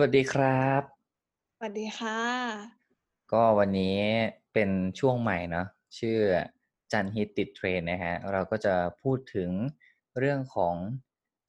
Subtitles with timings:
[0.00, 0.82] สวัสดีครับ
[1.56, 2.20] สวัสดีค่ะ
[3.32, 3.98] ก็วันนี้
[4.52, 5.66] เป็นช่วงใหม่เนาะ
[5.98, 6.18] ชื่อ
[6.92, 9.50] จันทร์ฮิตติดเทรนด์นะฮะเราก็จะพูดถึง
[10.18, 10.74] เรื่องของ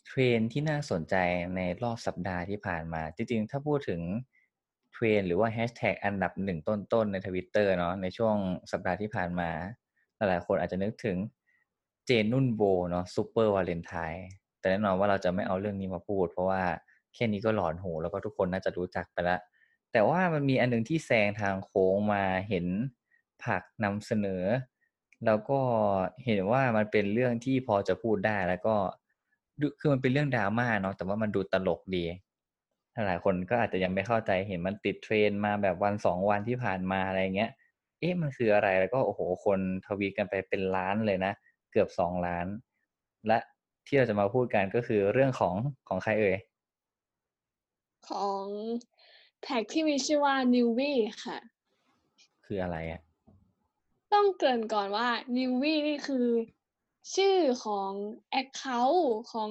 [0.08, 1.16] เทรนด์ที่น่าสนใจ
[1.56, 4.02] ในรอบสัปดาห์ที่ผ่านมา จริงๆ ถ้าพูดถึง
[4.94, 8.36] เทรนด์หรือว่าแฮชแท็กอันดับหนึ่งต้นๆ ในทวิตเตอร์เนาะในช่วง
[8.72, 9.50] สัปดาห์ที่ผ่านมา
[10.18, 11.18] หลายๆคนอาจจะนึกถึง
[12.06, 14.26] เจนนุ่นโบเนาะซูเปอร์วาเลนไทน์
[14.60, 16.64] แต่แน่นอนว่าเราจะไม่เอาเรื่องนี้มาพูด เพราะว่า
[17.14, 19.40] แค่นี้ก็หลอนหูแล้วก็ทุกคนน่าจะรู้จักไปแล้ว
[19.92, 22.66] แต่ว่ามันมีอันนึงที่แซงทางโค้งมาเห็น
[23.44, 24.44] ผักนำเสนอ
[25.26, 25.60] แล้วก็
[26.26, 28.76] เห็นว่ามันเป็นเรื่องที่พอจะพูดได้แล้วก็
[29.80, 32.06] คือมันเป็นเรื่องดราม่าเนาะแต่ว่ามันดูตลกดี
[33.08, 37.52] หลายคนก็อาจจะยังไม่เข้าใจเห็นมันติดเทรนมาแบบวันสองวันที่ผ่านมาอะไรเงี้ย
[38.00, 41.34] เอ๊ะมันคืออะไรแล้วก็โอ้โหคนทวีตกันไปเป็นล้านเลยนะ
[41.72, 42.48] เกือบสองล้าน
[43.28, 43.38] และ
[43.88, 45.56] ที่เราจะมาพูดกันก็คือเรื่องของ
[45.88, 46.36] ของใครเอ่ย
[48.10, 48.46] ของ
[49.44, 50.94] แท็กที่มีชื่อว่า n e w w y
[51.26, 51.38] ค่ะ
[52.46, 53.02] คืออะไรอะ
[54.14, 56.28] ต้องเกริ่นก่อนว่า n e w w y นี่คือ
[57.16, 57.92] ชื่อของ
[58.42, 59.50] Account ของ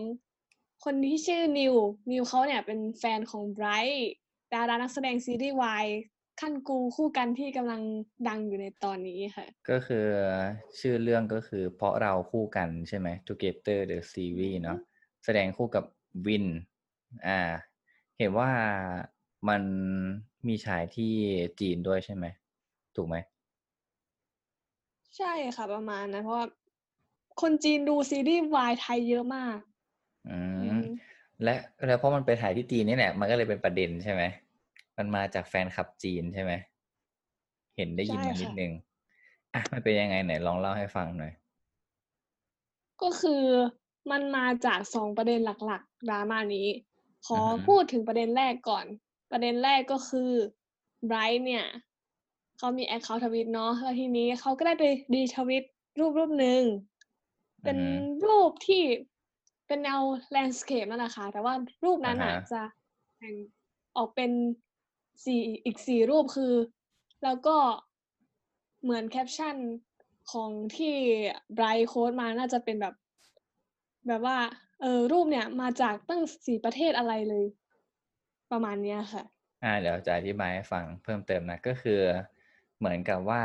[0.84, 1.74] คนที่ชื่อนิว
[2.12, 4.12] นิวเขาเนี่ยเป็นแฟนของไบรท์
[4.54, 5.86] ดารานักแสดงซีรีส์วาย
[6.40, 7.82] ขั้นกูคู่กันที่กำลัง
[8.28, 10.06] ดังอยู่ในตอนนี้ค่ะ ก็คือ
[10.78, 14.78] ชื่อเรื่องก็คือเพราะเราคู่กันใช่ไหม Together the Series เนาะ
[15.24, 15.84] แสดงคู่กับ
[16.26, 16.46] วิน
[17.26, 17.38] อ่า
[18.20, 18.50] เห็นว่า
[19.48, 19.62] มัน
[20.46, 21.12] มีฉายที่
[21.60, 22.26] จีนด้วยใช่ไหม
[22.96, 23.16] ถูกไหม
[25.16, 26.46] ใช่ค่ะประมาณนะเพราะว่า
[27.40, 29.58] คนจีนดูซีรีส์วายไทยเยอะมาก
[30.28, 30.84] อือืมม
[31.42, 31.54] และ
[31.86, 34.22] แล้วเพราะมันไปถ่ายที่จีนนี่แหละ มันก็เลยเป็นประเด็นใช่ไหม
[34.96, 36.52] มันมาจากแฟนคลับจีนใช่ไหม
[37.76, 38.72] เห็นได้ยินใช่มานิดค่ะนึง
[39.54, 41.32] อะ มันเป็นยังไงไหนลองเล่าให้ฟังหน่อย
[43.02, 43.44] ก็คือ
[44.10, 46.66] มันมาจากสองประเด็นหลัก ๆดราม่านี้
[47.26, 48.86] ขออือฮึพูดถึงประเด็นแรกก่อน
[49.30, 50.30] ประเด็นแรกก็คือ
[51.06, 51.64] ไบรท์เนี่ย
[52.58, 55.64] เขามี account ทวิตเนาะแล้วทีนี้เขาก็ได้ไป retweet
[55.98, 56.62] รูปรูปหนึ่ง
[57.62, 57.90] เป็นอือฮึ
[58.26, 58.82] รูปที่
[59.66, 61.54] เป็นแนว landscape นั่นแหละค่ะ แต่ว่า
[61.84, 62.62] รูปนั้นอ่าอะฮะจะ
[63.18, 63.34] แบ่ง
[63.96, 64.30] ออกเป็น
[65.24, 66.54] สี่อีกสี่รูปคือ
[67.24, 67.56] แล้วก็
[68.82, 69.56] เหมือนแคปชั่น
[70.32, 70.94] ของที่
[71.54, 72.94] ไบรท์ quote มาน่าจะเป็นแบบ
[74.06, 74.38] แบบว่า
[74.80, 77.44] เออรูปเนี่ยมาจากตั้งสี่ประเทศอะไรเลย
[78.50, 79.24] ประมาณเนี้ยค่ะ
[79.64, 82.00] อ่าเดี๋ยวจะอธิบายให้ฟังเพิ่มเติมนะก็คือ
[82.78, 83.42] เหมือนกับว่า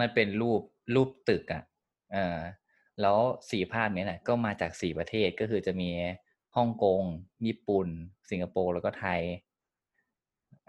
[0.00, 0.60] มันเป็นรูป
[0.94, 1.62] รูปตึกอะ่ะ
[2.12, 2.38] เออ
[3.00, 3.18] แล้ว
[3.50, 5.90] สี่ภาพนี้แหละก็มาจากสี่ประเทศก็คือจะมี
[6.56, 7.02] ฮ่องกง
[7.46, 7.88] ญี่ปุ่น
[8.30, 9.20] สิงคโปร์แล้วก็ไทย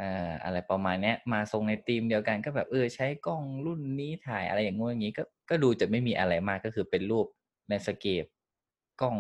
[0.02, 7.28] อ่าอะไรประมาณนี้มาทรงในธีมเดียวกันก็แบบเออใช้กล้องรุ่นนี้ถ่ายอะไรอย่างงู้อย่างนี้ก็ก็ดูจะไม่มีอะไรมากก็คือเป็นรูป
[7.70, 8.26] ในสเกป
[9.02, 9.18] กล้อง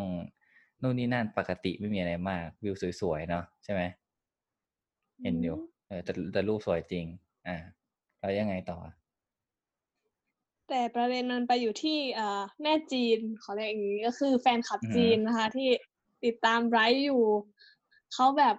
[0.81, 3.81] นู่นนี่นั่นปกติไม่มีอะไรมาก วิวสวยๆเนาะใช่ไหม
[5.21, 7.05] เห็นอยู่อืมเออแต่แต่รูปสวยจริง
[7.47, 7.57] อ่า
[8.19, 8.77] แล้วยังไงต่อ
[10.69, 15.69] แต่ประเด็นมันไปอยู่ที่เอ่อแม่จีนขอเรียกอย่างนี้ก็คือแฟนคลับอือฮึจีนนะคะ ที่
[16.25, 17.23] ติดตามไบรท์อยู่
[18.13, 18.55] เขาแบบ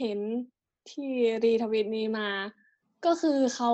[0.00, 0.18] เห็น
[0.90, 1.10] ที่
[1.44, 2.28] รีทวิตนี้มา
[3.04, 3.70] ก็คือเขา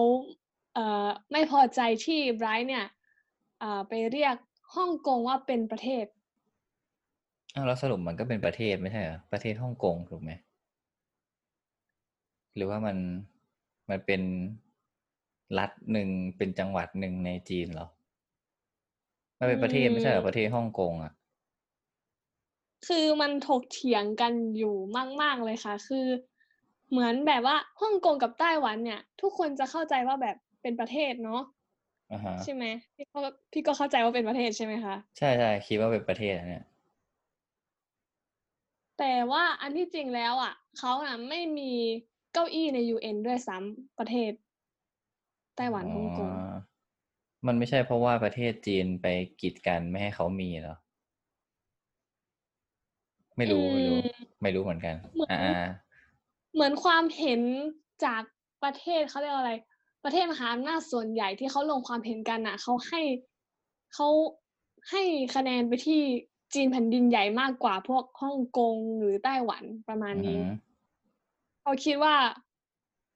[0.74, 2.86] เอ่อไม่พอใจที่ไบรท์เนี่ย
[3.60, 4.36] เอ่อไปเรียก
[4.74, 6.04] ฮ่องกงว่าเป็นประเทศ
[7.54, 10.30] อ้าวแล้วสรุปมันก็เป็นประเทศไม่ใช่เหรอประเทศฮ่องกงถูกไหม
[12.54, 12.96] หรือว่ามัน
[13.90, 14.20] มันเป็น
[15.58, 17.86] รัฐหนึ่งเป็นจังหวัดหนึ่งในจีนเหรอ
[19.38, 21.12] มันเป็นประเทศไม่ใช่เหรออืมประเทศฮ่องกงอะ
[22.86, 24.76] คือมันถกเถียงกันอยู่
[25.22, 26.06] มาก ๆเลยค่ะ คือ
[26.90, 31.40] เหมือนแบบว่าฮ่องกงกับไต้หวันเนี่ย ทุกคนจะเข้าใจว่าแบบเป็นประเทศเนาะ
[32.10, 32.64] อ่าฮะใช่ไหม
[32.96, 33.18] พี่ก็
[33.52, 36.62] พี่ก็เข้าใจว่าเป็นประเทศใช่ไหมคะใช่ใช่คิดว่าเป็นประเทศอะเนี่ย
[38.98, 41.72] แต่ว่าอันที่จริงแล้วอะเขาน่ะไม่มี
[42.32, 44.32] เก้าอี้ใน UN ด้วยซ้ำประเทศ
[45.56, 46.54] ไต้หวันฮ่องกงอ๋อ
[47.46, 49.06] มันไม่ใช่เพราะว่าประเทศจีนไป
[49.40, 50.76] กีดกันไม่ให้เขามีเหรอ
[53.36, 55.64] ไม่รู้ไม่รู้อืมไม่รู้เหมือนกันเหมือนอ่า
[56.54, 57.40] เหมือนความเห็น
[58.04, 58.22] จาก
[58.62, 59.54] ประเทศเขาเรียกว่าอะไร
[60.04, 63.00] ประเทศมหาอำนาจส่วนใหญ่ที่เขาลงความเห็นกันอะเขาให้
[63.94, 64.08] เขา
[64.90, 65.02] ให้
[65.36, 66.02] คะแนนไปที่
[66.54, 70.44] จีนแผ่นดินใหญ่มากกว่าพวกฮ่องกงหรือไต้หวันประมาณอือนี้หือ
[71.62, 72.16] เขาคิดว่า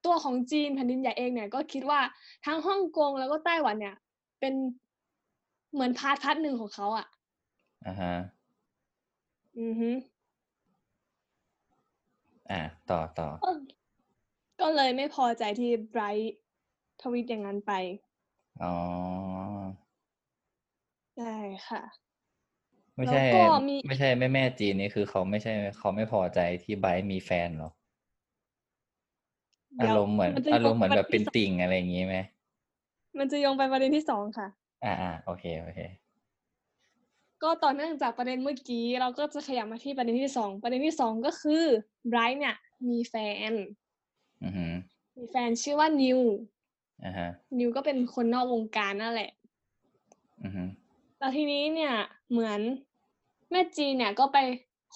[0.05, 2.01] ตัวของจีนแผ่นดินใหญ่เองเนี่ย ก็คิดว่า
[2.47, 3.97] ทั้งฮ่องกงแล้วก็ไต้หวันเนี่ย
[4.41, 4.55] เป็น
[5.73, 7.07] เหมือน part part หนึ่งของเขาอะ
[7.85, 8.13] อ่าฮะ
[9.59, 9.89] อือฮึ
[12.51, 13.51] อ่าต่อต่อก็
[14.61, 16.35] ก็เลยไม่พอใจที่ไบรท์
[17.01, 17.73] ทวีตอย่างนั้นไป
[18.61, 18.67] อ๋อ
[21.15, 21.25] ใช่
[21.69, 22.06] ค่ะ
[22.97, 27.71] ไม่ใช่ แล้วก็มี ไม่ใช่แม่แม่จีนนี่คือเขาไม่ใช่เขาไม่พอใจที่ไบร์ทมีแฟนเหรอ
[29.77, 32.17] เดี๋อายวรมณ์เหมือนมันจะอารมณ์เหมือนโยงแบบไปเป็นที่สองติ่งอะไรอย่างงี้ไหม
[33.19, 34.49] มันจะโยงไปประเด็นที่สองค่ะ
[34.85, 35.81] อ่าอ่าโอเคโอเค
[37.43, 41.65] ก็ต่อเนื่องจากประเด็นเมื่อกี้ เราก็จะขยับมาที่ประเด็นที่สองประเด็นที่สองก็คือ
[42.09, 42.57] ไบรท์เนี่ย
[42.89, 43.15] มีแฟ
[43.51, 43.53] น
[44.43, 44.73] อือหือ
[45.17, 46.21] มีแฟนชื่อว่านิว
[47.05, 47.29] อ่าฮะ
[47.59, 49.31] นิวก็เป็นคนนอกวงการนั่นแหละ
[50.43, 50.69] อือหือ
[51.19, 51.95] แล้วทีนี้เนี่ย
[52.31, 52.61] เหมือน
[53.51, 54.39] แม่จีนเนี่ยก็ไป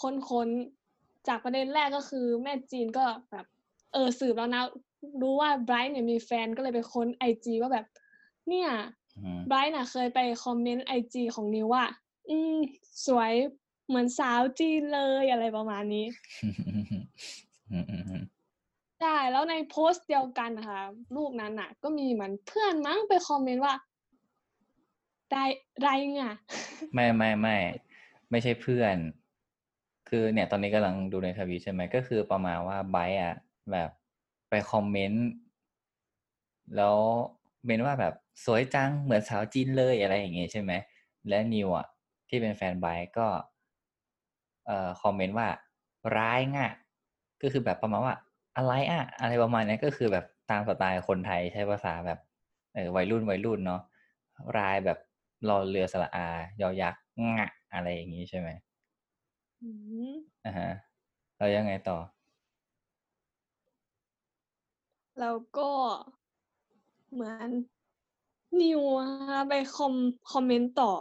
[0.01, 3.47] ค้นๆจากประเด็นแรกก็คือ แม่จีนก็แบบ
[3.93, 4.63] เออสืบแล้วนะ
[5.23, 7.87] รู้ว่าไบรท์เนี่ยมีแฟนก็เลยไปค้นไอจีว่าแบบ
[8.49, 8.69] เนี่ย
[9.17, 11.85] อือหือไบรท์น่ะ เคยไปคอมเมนต์ไอจีของนิวว่า
[12.29, 12.57] อืม
[13.07, 13.33] สวย
[13.89, 16.07] เหมือนสาวจีนเลยอะไรประมาณนี้
[16.43, 18.23] อืมอืมอืม
[19.01, 20.81] ใช่แล้วในโพสต์เดียวกันนะคะ
[21.17, 23.75] รูปนั้นน่ะ ก็มีเหมือนเพื่อนมั้งไปคอมเมนต์ว่า
[25.31, 25.45] ได้
[25.81, 25.89] ไร
[26.21, 26.35] ง่ะ
[26.95, 27.57] ไม่ไม่ไม่
[28.31, 28.97] ไม่ใช่เพื่อน
[30.09, 33.37] คือเนี่ยตอนนี้กำลังดูในทวีตใช่ไหมก็คือประมาณว่าไบร์อะ
[33.73, 33.91] แบบ
[34.49, 35.27] ไปคอมเมนต์
[36.77, 36.97] แล้ว
[37.65, 40.73] เมนว่าแบบสวยจังเหมือนสาวจีนเลยอะไรอย่างเงี้ยใช่ไหม
[41.29, 41.87] และนิวอะ
[42.29, 43.27] ที่เป็นแฟนไบร์ก็
[44.67, 45.49] เอ่อคอมเมนต์ว่า
[46.17, 46.71] ร้ายง่ะ
[47.43, 48.15] ก็คือแบบประมาณว่า
[48.57, 52.19] อะไรอะอะไรประมาณนี้ก็คือแบบตามสไตล์คนไทยใช้ภาษาแบบ
[52.75, 53.81] เออวัยรุ่นวัยรุ่นเนาะ
[54.59, 54.99] รายแบบ
[55.49, 56.29] รอเรือสระอา
[56.61, 57.03] ยอยักษ์
[57.39, 58.49] งะ อะไรอย่างงี้ใช่ไหม
[59.63, 59.69] อื
[60.15, 60.71] มอ่าฮะ
[61.37, 61.99] แล้วยังไงต่อ
[65.19, 65.71] แล้วก็
[67.13, 67.51] เหมือน
[68.61, 69.95] นิวอะค่ะไปคอม
[70.33, 71.01] คอมเมนต์ตอบ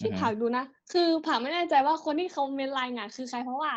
[0.00, 3.72] ที่อือฮึผักดูนะ คือผักไม่แน่ใจว่าคนที่คอมเมนต์รายงานคือใครเพราะว่า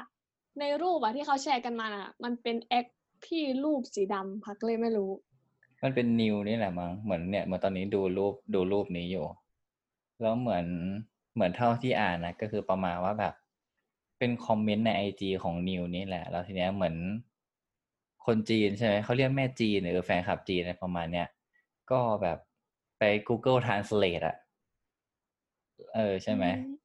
[0.60, 2.86] ในรูปอะที่เขาแชร์กันมาน่ะมันเป็นแอค
[3.28, 5.12] ที่รูปสีดำผักเลยไม่รู้
[5.84, 9.26] มันเป็นนิวนี่แหละมั้งเหมือนเนี่ยเหมือนตอนนี้ดูรูปดูรูปนี้อยู่
[10.22, 10.66] แล้วเหมือน
[11.34, 13.34] เหมือนเท่าที่อ่านนะก็คือประมาณว่าแบบ
[14.20, 16.96] เป็นคอมเมนต์ในไอจีของนิวนี่แหละ แล้วทีเนี้ยเหมือน
[18.26, 21.28] คนจีนใช่ไหมเขาเรียกแม่จีนหรือแฟนคลับจีนอะไรประมาณเนี้ย
[21.92, 22.38] ก็แบบ
[23.00, 24.36] ไป Google Translate อะ
[25.96, 26.76] เออใช่ไหมอืม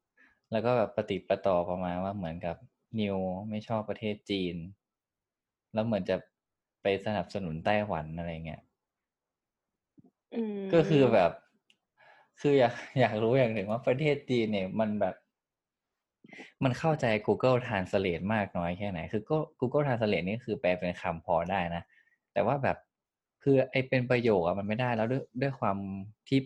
[0.50, 2.56] แล้วก็แบบปฏิดประต่อประมาณว่าเหมือนกับ
[3.00, 3.16] นิว
[3.50, 4.56] ไม่ชอบประเทศจีน
[5.75, 6.16] แล้วเหมือนจะ
[6.82, 8.62] ไปสนับสนุนไต้หวันอะไรเงี้ย
[10.34, 11.31] อืมก็คือแบบ
[12.40, 15.14] คืออยากอยากรู้อย่างหนึ่งว่าประเทศจีนเนี่ยมันแบบ
[16.64, 21.82] มันเข้าใจ Google Translate มากน้อยแค่ไหน คือก็ Google Translate นี่คือแปลเป็นคำพอได้นะ
[22.32, 22.76] แต่ว่าแบบ
[23.42, 25.76] คือไอเป็นประโยคอะมันไม่ได้แล้วด้วยด้วยความ
[26.28, 26.40] ที่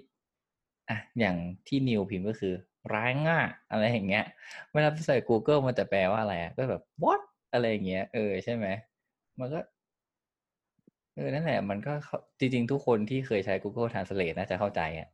[0.88, 1.37] อะอย่าง
[1.69, 2.54] ที่นิวพิมพ์ก็คือ
[2.94, 3.40] ร้ายง่า
[3.70, 4.25] อะไรอย่างเงี้ย
[4.72, 7.20] เวลาไปใส่ Google มันจะแปลว่าอะไรอะก็แบบ what
[7.52, 8.66] อะไรอย่างเงี้ยเออใช่ไหม
[9.38, 9.58] มันก็
[11.14, 11.92] เออนั่นแหละ มันก็
[12.40, 15.08] จริง ๆ ทุกคนที่เคยใช้ Google Translate น่าจะเข้าใจอะ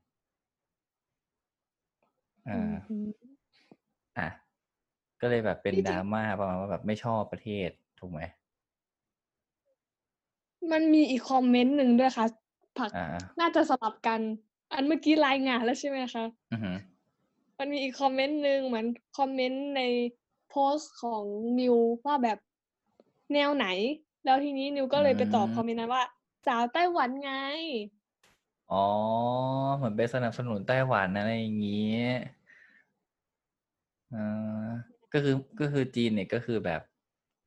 [2.47, 2.53] อ่า
[2.89, 3.27] อืม
[4.17, 4.29] อะ
[5.21, 8.21] ก็เลยแบบเป็นที่จดริงราม่าประมาณว่าแบบไม่ชอบประเทศถูกไหม
[10.73, 12.27] มันมีอีกคอมเมนต์หนึ่งด้วยค่ะ
[12.77, 14.23] ผักอ่าน่าจะสลับกัน
[14.73, 16.77] อันเมื่อกี้รายงานแล้วใช่ไหมคะอือหือ
[17.59, 19.81] มันมีอีกคอมเมนต์หนึ่งเหมือนคอมเมนต์ใน
[20.49, 21.27] โพสต์ของ
[21.59, 21.77] นิว
[22.07, 22.39] ว่าแบบ
[23.33, 23.67] แนวไหน
[24.25, 26.05] แล้วทีนี้นิวก็เลยไปตอบอืมคอมเมนต์นั้นว่า
[26.47, 27.31] สาวไต้หวันไง
[28.69, 28.77] อ๋อ
[29.77, 32.36] เหมือนไปสนับสนุนไต้หวันอะไรอย่างงี้อ่า
[35.13, 36.81] ก็คือก็คือจีนเนี่ยก็คือแบบ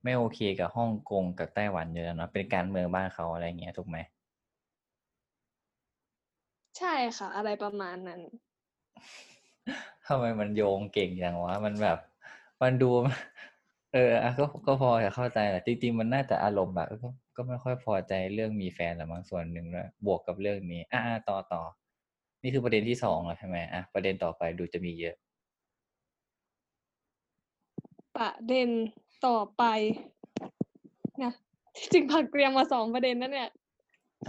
[0.03, 3.97] ไม่โอเคกับฮ่องกงกับไต้หวันอยู่แล้วเนาะเป็นการเมืองบ้านเขาอะไรอย่างเงี้ยถูกไหม
[6.77, 8.21] ใช่ค่ะ อะไรประมาณนั้น
[10.07, 11.97] ทำไมมันโยงเก่งอย่างวะมันแบบ
[12.61, 12.91] มันดู
[13.93, 21.61] เอออะก็ก็พอจะเข้าใจแหละจริงๆมันน่าจะอารมณ์แบบก็ก็ไม่ค่อยพอใจเรื่องมีแฟนละมั้งส่วนหนึ่งด้วยบวกกับเรื่องนี้ อะอะต่อต่อ
[22.43, 25.15] นี่คือประเด็นที่สองแล้วใช่ไหมอะประเด็นต่อไปดูจะมีเยอะ
[28.19, 28.69] ประเด็น
[29.27, 29.63] ต่อไป
[31.23, 31.33] นะ
[31.77, 33.49] ที่จริงผักเตรียมมาสองประเด็นนั่นเนี่ย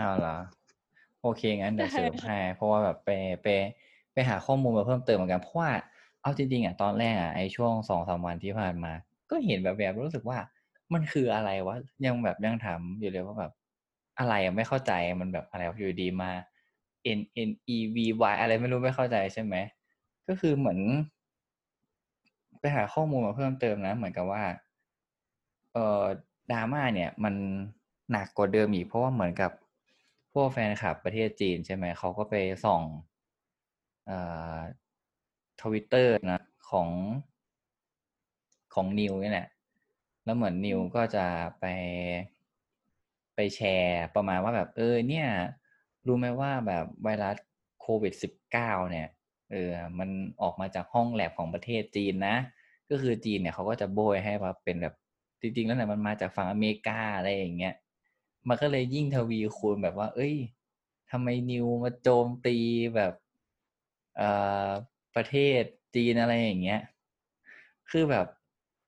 [0.00, 0.36] อ้าวเหรอ
[1.22, 3.10] โอเคงั้นเดี๋ยวได้เสริมให้เพราะว่าแบบไป
[3.42, 3.48] ไป
[4.12, 5.70] ไปหาข้อมูลมาเพิ่มเติมเหมือนกันเพราะว่า
[6.22, 8.92] เอาจริงๆอะตอนแรกอะไอ้ช่วงสองสามวันที่ผ่านมา
[9.30, 10.38] ก็เห็นแบบแบบรู้สึกว่า
[10.92, 13.52] มันคืออะไรวะยังแบบยังถามอยู่เลยว่าแบบ
[14.18, 16.30] อะไรอะไม่เข้าใจมันแบบอะไรวะอยู่ดีมา
[17.18, 17.96] N N E V
[18.32, 19.54] Y อะไรไม่รู้ไม่เข้าใจใช่ไหม
[20.28, 20.78] ก็คือเหมือน
[22.60, 24.42] ไปหาข้อมูลมาเพิ่มเติมนะ เหมือนกับว่า
[25.72, 26.04] เอ่อ
[26.52, 27.34] ดราม่าเนี่ย มัน
[28.10, 29.50] หนักกว่าเดิมอีกเพราะว่าเหมือนกับ
[30.32, 32.82] พวกแฟนคลับประเทศจีนใช่ไหมเขาก็ไปส่อง
[34.06, 34.18] เอ่
[34.56, 34.58] อ
[35.62, 36.40] ทวิตเตอร์นะ
[36.70, 36.88] ของ
[38.74, 39.48] ของนิวนี่แหละ
[40.24, 41.26] แล้วเหมือนนิวก็จะ
[41.60, 41.64] ไป
[43.34, 45.28] ไปแชร์ประมาณว่าแบบเออเนี่ย
[46.06, 47.36] รู้ไหมว่าแบบไวรัส
[47.80, 49.08] โควิดสิบเก้าเนี่ย
[49.50, 50.10] เออมัน
[50.42, 52.36] ออกมาจากห้องแลบของประเทศจีนนะ
[52.90, 54.94] ก็คือจีนเนี่ยเขาก็จะโบยให้ว่าเป็นแบบ
[55.40, 57.74] จริงๆแล้วเนี่ยมันมาจากฝั่งอเมริกาอะไรอย่างเงี้ย
[58.48, 60.34] มันก็เลยยิ่งทวีคูณแบบว่า เอ้ย
[61.10, 62.56] ทำไมนิวมาโจมตี
[62.96, 63.12] แบบ
[64.16, 64.28] เอ่
[64.68, 64.70] อ
[65.14, 65.62] ประเทศ
[65.94, 66.80] จีนอะไรอย่างเงี้ย
[67.90, 68.26] คือแบบ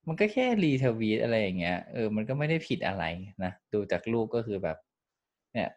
[0.06, 3.04] มันก็แค่รีทวีตอะไรอย่างเงี้ย เออ มันก็ไม่ได้ผิดอะไร
[3.44, 4.76] นะ ดูจากรูปก็คือแบบ
[5.52, 5.68] เนี่ย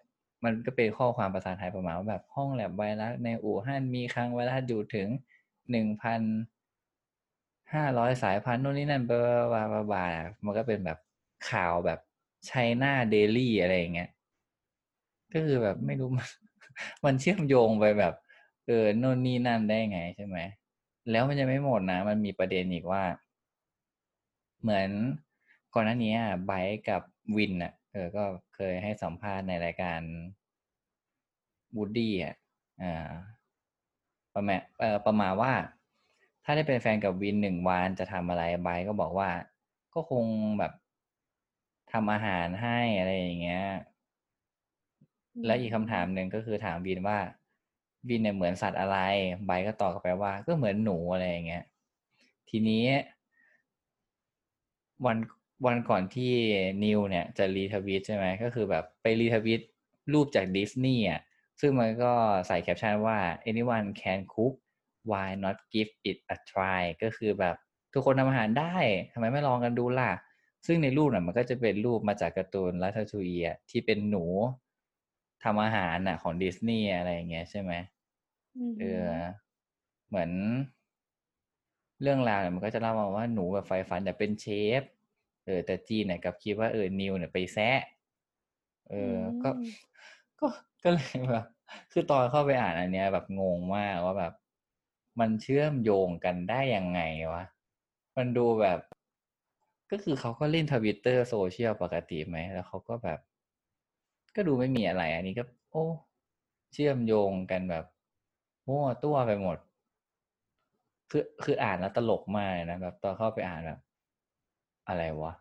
[0.46, 5.08] มันก็เป็นข้อความภาษาไทยประมาณว่าแบบห้องแลบไวรัสในอู่ฮั่นมีครั้งไวรัสอยู่ถึง
[5.72, 6.22] หนึ่งพัน
[7.74, 10.06] ห้าร้อยสายพันธุ์นู่นนี่นั่นบลาบลาบลาบลา
[10.46, 11.00] มันก็เป็นแบบ
[11.50, 12.00] ข่าวแบบ
[12.46, 14.10] China Daily อะไรอย่างเงี้ย
[15.34, 16.10] ก็คือแบบไม่รู้
[17.06, 18.14] มันเชื่อมโยงไปแบบ
[18.68, 20.38] เออโน่นนี่นั่นได้ไงใช่ไหม
[21.12, 23.04] แล้วมันยังไม่หมดนะ มันมีประเด็นอีกว่า
[24.62, 24.90] เหมือน
[25.74, 26.14] ก่อนหน้านี้
[26.46, 27.02] ไบร์ทับ
[27.36, 28.24] วินอะ เออก็
[28.56, 30.02] เคยให้สัมภาษณ์ในรายการ
[31.75, 32.36] วู้ดดี้อะ
[32.82, 33.10] อ่า
[34.36, 35.54] ประมาณเออประมาณว่า
[36.44, 39.30] ถ้าได้เป็นแฟนกับวินหนึ่งวันจะทำอะไรไบร์ทก็บอกว่า
[39.94, 40.25] ก็คง
[40.60, 40.72] แบบ
[41.92, 43.66] ทำอาหารให้อะไรอย่างเงี้ย
[45.46, 47.18] และอีกคำถามหนึ่งก็คือถามวินว่า
[48.10, 48.98] วินเนี่ยเหมือนสัตว์อะไร
[49.46, 51.64] ไบร์ทก็ตอบกลับไปว่า ก็เหมือนหนูอะไรอย่างเงี้ย
[52.50, 52.86] ทีนี้
[55.06, 55.18] วัน
[55.66, 56.34] วันก่อนที่
[56.84, 59.62] นิวเนี่ยจะ retweet ใช่ไหมก็คือแบบไป retweet
[60.14, 61.22] รูปจากดิสนีย์อะ
[61.62, 62.14] ซึ่งมันก็
[62.48, 63.18] ใส่แคปชั่นว่า
[63.50, 64.54] anyone can cook
[65.10, 67.56] why not give it a try ก็คือแบบ
[67.94, 68.76] ทุกคนทำอาหารได้
[69.14, 70.12] ทำไมไม่ลองกันดูล่ะ
[70.66, 74.26] ซึ่งในรูปน่ะมันก็จะเป็นรูปมาจากการ์ตูนลัททูอีอะที่เป็นหนู
[75.44, 77.74] ทำอาหารน่ะของดิสนีย์อะไรอย่างเงี้ยใช่ไหม
[78.58, 79.10] อืมเออ
[80.08, 80.32] เหมือน
[82.02, 84.46] เรื่องราวเนี่ยมันก็จะเล่ามาว่าหนูแบบไฟฝันอยากเป็นเช
[84.80, 84.82] ฟ
[85.46, 87.80] เออแต่จีนเนี่ยกลับคิดว่าเออนิวเนี่ยไปแซะ
[88.90, 89.64] เออก็อืม
[90.40, 90.48] ก็
[90.84, 91.46] ก็เลยแบบ
[91.92, 94.34] คือตอนเข้าไปอ่านอันเนี้ย แบบงงมากว่าแบบ
[95.20, 97.02] มันเชื่อมโยงกันได้ยังไง
[97.34, 97.44] วะ
[98.18, 98.80] มันดูแบบ
[99.92, 103.20] ก็คือเขาก็เล่นทวิตเตอร์โซเชียลปกติไหมแล้วเขาก็แบบ
[104.36, 105.86] ก็ดูไม่มีอะไร อันนี้ก็ โอ้
[106.74, 107.86] เชื่อมโยงกันแบบ
[108.68, 109.58] มั่วตัวไปหมด
[111.12, 113.80] คือคืออ่านแล้วตลกมากเลยนะแบบตอนเข้าไปอ่านแบบ
[114.88, 115.34] อะไรวะ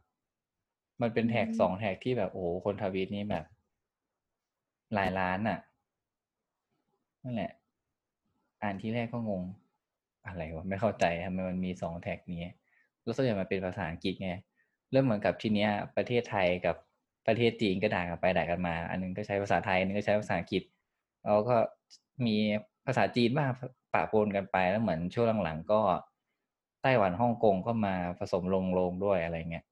[1.01, 3.45] มันเป็นแท็กอืมสองแท็กที่แบบโอ้โหคนทวีตนี่แบบ
[4.95, 5.59] หลายล้านอะ
[7.23, 7.53] นั่นแหละ
[8.63, 9.43] อ่านที่แรกก็งง
[10.27, 12.53] อะไรวะไม่เข้าใจทำไมมันมีสองแท็กนี้
[13.03, 14.31] แล้วส่วนใหญ่มันเป็นภาษาอังกฤษไง
[14.91, 16.77] เริ่มเหมือนกับทีเนี้ย ประเทศไทยกับ
[17.27, 20.63] ประเทศจีนก็ด่ากันไปด่ากันมา อันนึงก็ใช้ภาษาไทยอันนึงก็ใช้ภาษาอังกฤษ
[21.25, 21.57] แล้วก็
[22.27, 22.37] มี
[22.87, 23.51] ภาษาจีนบ้าง
[23.95, 25.81] ปะปนกันไปแล้วเหมือนช่วงหลังๆก็
[26.85, 29.65] ไต้หวันฮ่องกงก็มาผสมลงลงด้วยอะไรเงี้ย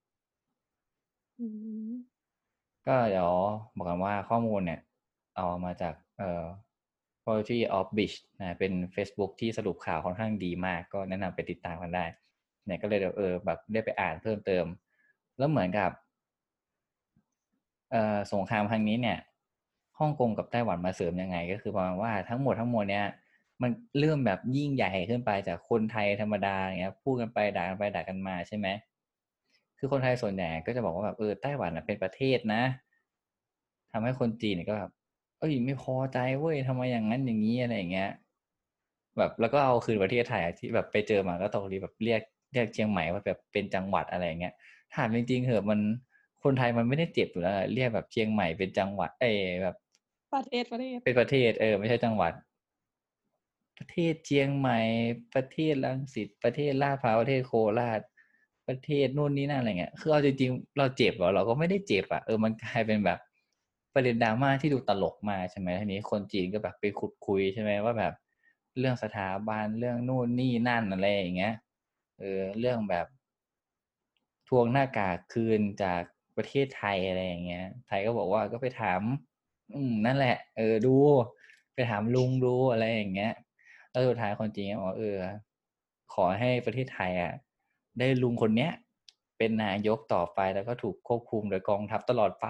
[1.38, 1.47] อื
[1.88, 1.90] ม
[2.87, 3.31] ก็เดี๋ยว
[3.76, 4.81] บอกกันว่าข้อมูลเนี่ย
[5.37, 6.45] เอามาจากเอ่อ
[7.25, 12.04] Poetry of Beach นะเป็น Facebook ที่สรุปข่าวค่อนข้างดีมาก ก็แนะนำไปติดตามกันได้
[12.66, 14.64] เนี่ยก็เลยเดี๋ยวเออแบบได้ไปอ่านเพิ่มเติม
[15.38, 15.90] แล้วเหมือนกับ
[17.90, 19.19] เอ่อสงครามครั้งนี้เนี่ย
[19.99, 23.07] ฮ่องกงกับไต้หวันมาเสริมยังไง ก็คือประมาณว่าทั้งหมดทั้งมวลเนี่ย
[23.62, 28.69] มันเริ่มแบบยิ่งใหญ่ขึ้นไปจากคนไทยธรรมดาอย่างเงี้ยพูดกันไปด่ากันไปด่ากันมาใช่ไหม
[29.78, 32.62] คือคนไทยส่วนใหญ่ก็จะบอกว่าแบบเออไต้หวันนะเป็นประเทศนะ
[33.92, 34.90] ทำให้คนจีนเนี่ยก็แบบ
[35.38, 38.11] เอ้ยไม่พอใจเว้ยทำไมอย่างนั้นอย่างนี้อะไรอย่างเงี้ย
[39.19, 44.54] แบบแล้วก็เอาคืนประเทศไทยอะที่แบบไปเจอมาก็ตกดีแบบเรียกเรียกเชียงใหม่ว่าแบบเป็นจังหวัดอะไรอย่างเงี้ย
[44.95, 45.81] ถามจริงๆเหอะมัน
[46.45, 49.76] คนไทยมันไม่ได้เจ็บอยู่แล้วอะเรียกแบบเชียงใหม่เป็นจังหวัด เอยแบบ
[50.33, 52.33] ประเทศประเทศเป็นประเทศเออไม่ใช่จังหวัด
[53.79, 54.79] ประเทศเชียงใหม่
[55.35, 58.00] ประเทศรังสิตประเทศลาดพร้าวประเทศโคราช
[58.69, 63.19] ประเทศนู่นนี่นั่นอะไรเงี้ยคือเอาจริงๆเราเจ็บเหรอเราก็ไม่ได้เจ็บอะเออมันกลายเป็นแบบ
[63.95, 68.14] ประเด็นดราม่าที่ดูตลกมาใช่ไหมทีนี้คนจีนก็แบบไปขุดคุยใช่ไหมว่าแบบ
[68.79, 71.55] เรื่องสถาบันเรื่องนู่นนี่นั่นอะไรอย่างเงี้ย
[72.21, 73.07] เออเรื่องแบบ
[74.49, 76.02] ทวงหน้ากากคืนจาก
[76.37, 79.00] ประเทศไทยอะไรอย่างเงี้ย ไทยก็บอกว่าก็ไปถาม
[79.75, 80.95] อืมนั่นแหละ เออดู
[81.75, 83.33] ไปถามลุงดูอะไรอย่างเงี้ย
[83.93, 85.17] แล้วสุดท้ายคนจีนก็บอกว่าเออ
[86.15, 87.33] ขอให้ประเทศไทยอะ
[87.99, 88.71] ได้ลุงคนเนี้ย
[89.39, 92.47] เป็นนายกต่อไปแล้วก็ถูกควบคุมโดยกองทัพตลอดไป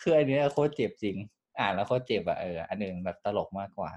[0.00, 1.16] คืออันเนี้ยโคตรเจ็บจริง
[1.58, 3.90] อ่านแล้วโคตรเจ็บอะเอออันหนึ่งแบบตลกมากกว่า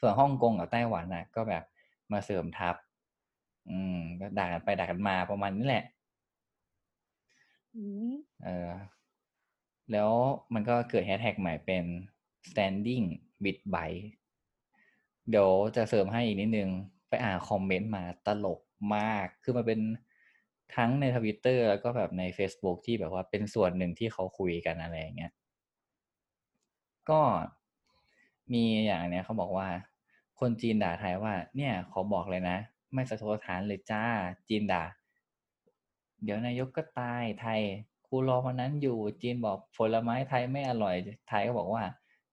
[0.00, 1.64] ส่วนฮ่องกงกับไต้หวันน่ะก็แบบ
[2.12, 2.76] มาเสริมทัพ
[3.70, 5.84] อืม ก็ด่ากันไปด่ากันมาประมาณนี้แหละ
[7.76, 8.12] อืม
[8.44, 8.70] เออ
[9.92, 10.10] แล้ว
[10.54, 11.84] มันก็เกิดแฮชแท็กใหม่เป็น
[12.50, 13.04] standing
[13.44, 13.90] with b y
[15.30, 16.70] เดี๋ยวจะเสริมให้อีกนิดนึง
[17.08, 18.60] ไปอ่านคอมเมนต์มาตลก
[18.96, 19.80] มาก คือมันเป็น
[20.76, 25.32] ทั้งในทวิตเตอร์แล้วก็แบบใน Facebook ที่แบบว่าเป็นส่วนหนึ่งที่เขาคุยกันอะไรอย่างเงี้ย
[27.10, 27.20] ก็
[28.52, 29.68] มีอย่างเนี้ยเขาบอกว่า
[30.40, 32.58] คนจีนด่าไทยว่า เนี่ยขอบอกเลยนะ
[32.94, 34.04] ไม่สะทกสถานเลยจ้า
[34.48, 34.84] จีนด่า
[36.24, 37.60] เดี๋ยวนายกก็ตายไทย
[38.06, 40.94] กูรอวันนั้นอยู่ จีนบอกผลไม้ไทยไม่อร่อย
[41.28, 41.82] ไทยก็บอกว่า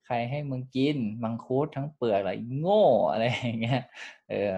[0.05, 3.81] ใครให้มึงกินมังคุดทั้งเปลือกอะไรโง่อะไรอย่างเงี้ย
[4.29, 4.53] เออ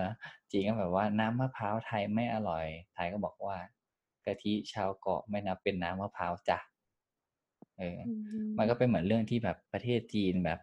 [0.51, 3.57] จีนก็แบบว่าน้ำมะพร้าวไทยไม่อร่อย ไทยก็บอกว่า
[4.25, 6.59] กะทิชาวเกาะไม่นับเป็นน้ำมะพร้าวจ้ะ
[7.79, 8.11] เอออื
[8.57, 10.59] มันก็เป็นเหมือนเรื่องที่แบบประเทศจีนแบบ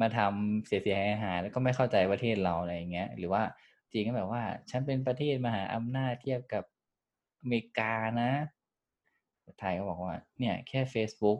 [0.00, 3.42] มาทำเสียเสียหายหายๆแล้วก็ไม่เข้าใจประเทศเราอะไรอย่างเงี้ย หรือว่า
[3.92, 6.64] จีนก็แบบว่า ฉันเป็นประเทศมหาอำนาจเทียบกับ
[7.40, 8.30] อเมริกานะ
[9.60, 11.38] ไทยก็บอกว่า เนี่ย แค่ Facebook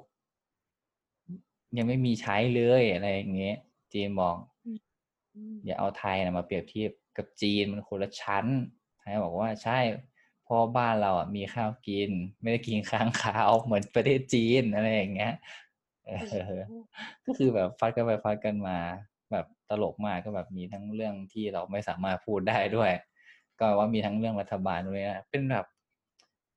[1.76, 3.56] ยังไม่มีใช้เลยอะไรอย่างเงี้ย
[3.92, 4.36] จีนบอก
[4.66, 8.46] อืมอย่าเอาไทยนะมาเปรียบเทียบกับจีนมันคนละชั้น
[8.98, 9.78] ไทยบอกว่าใช่
[10.44, 12.10] เพราะบ้านเราอะมีข้าวกิน
[12.40, 15.34] ไม่ได้กินค้างคาวเหมือนประเทศจีนอะไรอย่างเงี้ย
[16.06, 16.10] เอ
[16.58, 16.62] อ
[17.24, 18.78] ก็คือแบบฟัดกันไปฟัดกันมา
[19.32, 22.90] แบบตลกมากก็แบบมีทั้งเรื่องที่เราไม่สามารถพูดได้ด้วย
[23.58, 25.66] ก็ว่ามีทั้งเรื่องรัฐบาลด้วยนะเป็นแบบ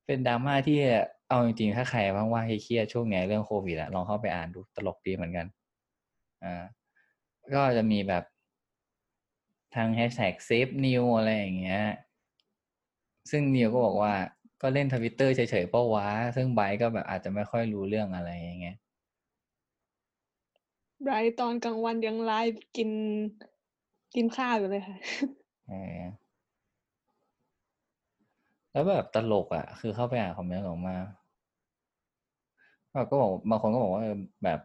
[0.06, 0.80] เป็นดราม่าที่
[1.30, 2.00] เอาจริงๆ ถ้าใคร
[2.34, 5.46] ว่างๆเครียดๆช่วงเนี้ยเรื่องโควิดอะลองเข้าไปอ่านดูตลกดีเหมือนกัน
[6.44, 6.64] อ่า
[7.54, 8.24] ก็จะมีแบบ
[9.76, 11.84] ทาง hashtag save นิวอะไรอย่างเงี้ย
[13.32, 14.14] ซึ่งนิวก็บอกว่า
[14.62, 18.76] ก็เล่นทวิตเตอร์เฉยๆเปล่าวะ ซึ่งไบร์ทก็แบบอาจจะไม่ค่อยรู้เรื่องอะไรอย่างเงี้ย
[21.02, 22.90] ไบรท์ตอนกลางวันยังไลฟ์กิน
[24.16, 24.98] กินข้าวอยู่เลยค่ะ
[25.68, 26.25] เออ
[28.76, 30.96] แล้วแบบตลกอะ คือเข้าไปอ่านคอมเมนต์ออกมา
[32.94, 34.60] แบบก็บอกบางคนก็บอกว่าเออแบบ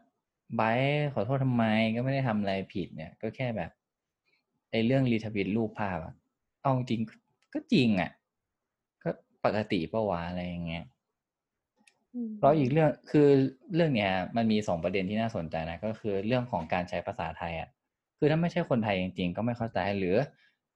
[0.57, 1.64] ไบร์ทขอโทษทำไม
[1.97, 3.71] ก็ไม่ได้ทำอะไรผิดเนี่ย ก็แค่แบบ
[4.71, 6.14] ไอ้เรื่องรีทวิตรูปภาพอะ
[6.62, 7.00] เอาจริง
[7.55, 8.11] ก็จริงอะ
[9.02, 9.11] ก็
[9.45, 10.85] ปกติปะวะอะไรอย่างเงี้ย
[12.40, 13.29] แล้วอีกเรื่องคือ
[13.75, 17.69] เรื่องเนี้ย มันมีสองประเด็นที่น่าสนใจนะก็คือเรื่องของการใช้ภาษาไทยอะ
[18.19, 20.17] คือถ้าไม่ใช่คนไทยจริง ๆ ก็ไม่เข้าใจหรือ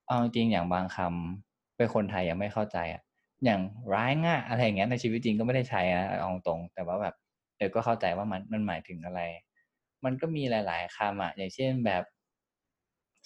[0.06, 3.02] เอาจริงๆอย่างบางคำเป็นคนไทยยังไม่เข้าใจอะ
[3.44, 3.60] อย่าง
[3.94, 7.14] ร้ายง่ะอะไรอย่างเงี้ยในชีวิตจริงก็ไม่ได้ใช้นะเอาตรง แต่ว่าแบบ
[7.56, 9.20] เออก็เข้าใจว่ามันมันหมายถึงอะไร
[10.04, 12.04] มันก็มีหลาย ๆคำอะอย่างเช่นแบบ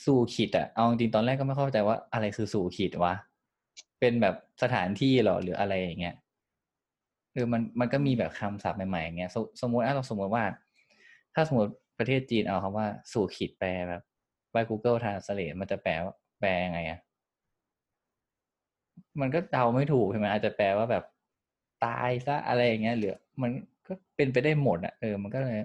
[0.04, 3.14] สู่ขิดอะเอาจริงตอนแรกก็ไม่เข้าใจว่าอะไรคือสู่ขิดวะ
[4.00, 6.14] เป็นแบบสถานที่เหรอหรืออะไรอย่างเงี้ย
[7.34, 10.44] คือมันมันก็มีแบบคำศัพท์ใหม่ๆอย่างเงี้ยสมสมมติอะเราสมมติว่า
[11.34, 14.02] ถ้าสมมติประเทศจีนเอาคำว่าสู่ขีดแปลแบบ
[14.52, 16.98] ไป Google Translate มันจะแปลว่าแปลยังไงอะ
[19.20, 21.04] มันก็เดาไม่ถูกใช่ไหมอาจจะแปลว่าแบบ
[21.84, 23.50] ตายซะอะไรอย่างเงี้ยหรือมัน
[23.86, 25.58] ก็เป็นไปได้หมดอะเออ มันก็เลย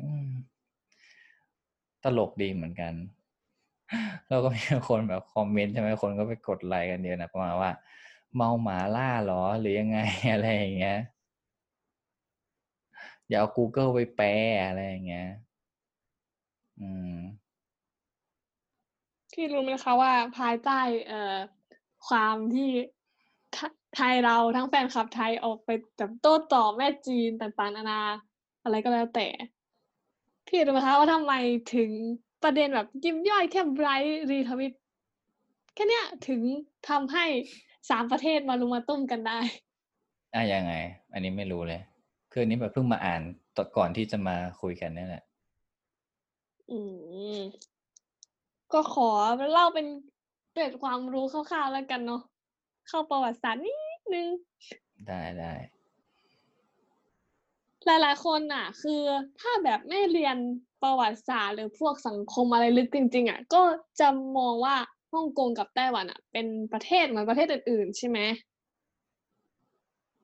[2.04, 2.94] ตลกดีเหมือนกัน
[4.28, 7.72] แล้วก็มีคนแบบคอมเมนต์ใช่ไหมคนก็ไปกดไลค์กันเยอะนะประมาณว่า
[8.36, 10.00] เมาหมาล่าหรอหรือยังไง
[10.34, 10.98] อะไรอย่างเงี้ย
[13.30, 14.30] อย่าเอา Google ไปแปล
[14.68, 15.28] อะไรอย่างเงี้ย
[16.80, 17.18] อืม
[19.32, 21.36] พี่รู้ไหมคะว่าภายใต้เอ่อ
[22.08, 22.70] ความที่
[23.54, 23.60] ไท
[23.96, 28.02] ไทยเราทั้งแฟนคลับไทยออกไปแบบโต้ตอบแม่จีนต่างๆนานา
[28.64, 29.28] อะไรก็แล้วแต่
[30.48, 31.34] พี่รู้ไหมคะว่าทำไม
[31.76, 31.92] ถึง
[32.44, 34.74] ประเด็นแบบยิบย่อยแค่ไบรท์รีทวิต
[35.74, 36.42] แค่เนี้ยถึง
[36.90, 37.26] ทำให้
[37.90, 39.40] สามประเทศมารุมมาตุ้มกันได้
[40.34, 40.74] อะยังไง
[41.14, 41.82] อันนี้ไม่รู้เลย
[42.32, 43.22] คืออันนี้แบบเพิ่งมาอ่าน
[43.56, 45.24] ตอนก่อนที่จะมาคุยกันนี่แหละ
[46.70, 46.78] อื
[47.38, 47.40] ม
[48.74, 49.10] ก็ขอ
[49.52, 49.88] เล่าเป็น
[50.52, 52.22] เกร็ดความรู้คร่าวๆแล้วกันเนาะ
[52.88, 54.30] เข้าประวัติศาสตร์นิดนึง
[55.08, 55.54] ได้ได้
[57.86, 59.02] หลายๆคนน่ะ คือ
[59.40, 60.38] ถ้าแบบไม่เรียน
[60.84, 63.62] ประวัติศาสตร์หรือพวกสังคมอะไรลึกจริง ๆ อะ ก็
[64.00, 64.76] จะมองว่า
[65.14, 68.20] ฮ่องกงกับไต้หวันอะ เป็นประเทศเหมือนประเทศอื่นๆ ใช่ไหม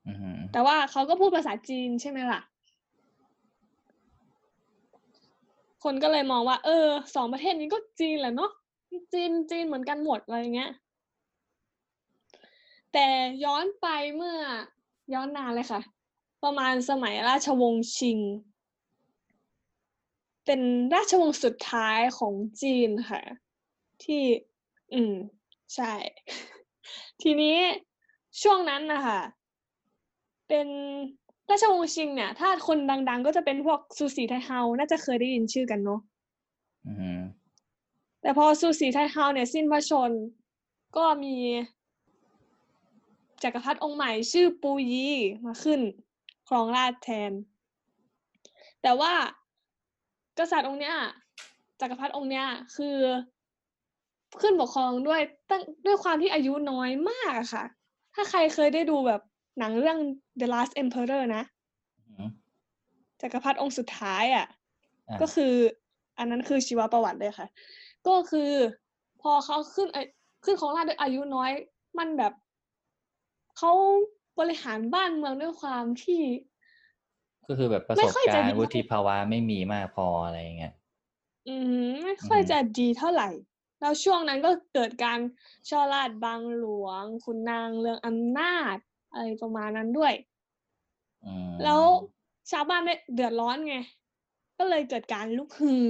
[0.08, 2.41] อือหือแต่ว่าเขาก็พูดภาษาจีนใช่ไหมล่ะ
[5.84, 8.52] คนก็เลยมองว่า เออสองประเทศนี้ก็จีนแหละเนาะ
[9.13, 10.72] จีนจีนเหมือนกันหมดอะไรเงี้ย
[12.93, 13.08] แต่
[13.43, 14.38] ย้อนไปเมื่อ
[15.13, 15.82] ย้อนนานเลยค่ะ
[16.43, 18.19] ประมาณสมัยราชวงศ์ชิง
[20.45, 20.62] เป็น
[20.95, 23.21] ราชวงศ์สุดท้ายของจีนค่ะ
[24.04, 24.21] ที่
[24.93, 25.13] อืม
[25.75, 25.93] ใช่
[27.21, 27.58] ทีนี้
[28.41, 29.19] ช่วงนั้นนะคะ
[30.47, 30.67] เป็น
[31.49, 32.78] ราชวงศ์ชิงเนี่ย ถ้าคน
[33.10, 36.02] ดัง ๆ ก็จะเป็นพวกซูสีไทเฮา น่าจะเคยได้ยินชื่อกันเนาะ
[36.86, 37.19] อือหือ
[38.21, 40.21] แต่พอซูสีไทเฮาเนี่ย สิ้นพระชนม์
[40.97, 41.36] ก็มี
[43.43, 45.10] จักรพรรดิองค์ใหม่ชื่อปูยี
[45.45, 45.80] มาขึ้น
[46.47, 47.32] ครองราชย์แทน
[48.82, 49.13] แต่ว่า
[50.39, 50.95] กษัตริย์องค์เนี้ย
[51.80, 52.97] จักรพรรดิองค์เนี้ยคือ
[54.41, 57.63] ขึ้นปกครองด้วยตั้งด้วยความที่อายุน้อยมากอะค่ะ
[58.15, 59.21] ถ้าใครเคยได้ดูแบบ
[59.60, 59.97] หนังเรื่อง
[60.39, 61.43] The Last Emperor นะ
[62.08, 62.30] อือหือ
[63.21, 64.45] จักรพรรดิองค์สุดท้ายอะ
[65.10, 65.54] อะ ก็คือ
[66.17, 67.47] อันนั้นคือชีวประวัติเลยค่ะ
[68.08, 68.52] ก็คือ
[69.21, 69.97] พอเขาขึ้นไอ
[70.45, 71.52] ขึ้นของราชย์ด้วยอายุน้อย
[71.99, 72.34] มันแบบ
[73.60, 73.74] เขา
[74.39, 76.22] บริหารบ้านเมืองด้วยความที่
[77.48, 80.74] ก็คือแบบประไม่สบค่อยกาจะรดีณ์วุฒิภาวะไม่มีมากพออะไรอย่างเงี้ย
[81.48, 83.30] อืมไม่ค่อยอือฮึจะดีเท่าไหร่
[83.80, 85.19] แล้วช่วงนั้นก็เกิดการ
[85.69, 88.78] ช่อราชบังหลวงขุนนางเรืองอำนาจ
[89.13, 90.13] อะไรประมาณนั้นด้วย
[91.26, 91.84] อืมแล้ว
[92.52, 93.76] ชาวบ้านไม่เดือดร้อนไง
[94.58, 95.86] ก็เลยเกิดการลุกฮือ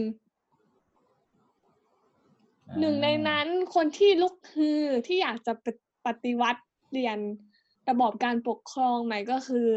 [2.69, 7.19] อ่าหนึ่งในนั้นคนที่ลุกฮือที่อยากจะปฏิปฏิวัติเปลี่ยน
[7.89, 9.67] ระบอบการปกครองใหม่ก็คือ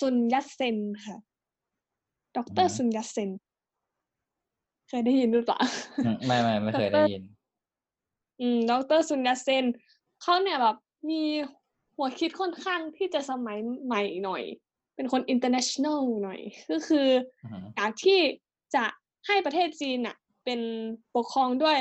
[0.00, 1.16] ซุนยัตเซนค่ะ
[2.36, 3.30] ดรซุนยัตเซน
[4.88, 5.60] เคยได้ยินหรือเปล่า
[6.06, 7.22] อืมไม่ไม่ไม่เคยดได้รยิน
[8.40, 9.64] อืม ดรซุนยัตเซน
[10.22, 10.76] เขาเนี่ยแบบ
[11.10, 11.22] มี
[11.96, 14.42] หัวคิดค่อนข้างที่จะสมัยใหม่หน่อย
[14.94, 17.06] เป็นคน international หน่อย ก็คือ
[17.42, 18.20] อือฮึอยากที่
[18.74, 18.84] จะ
[19.26, 20.60] ให้ประเทศจีนน่ะเป็น
[21.14, 21.76] ปกครองด้วย